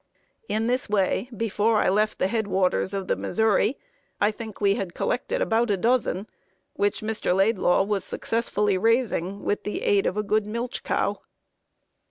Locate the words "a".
5.69-5.77, 10.17-10.23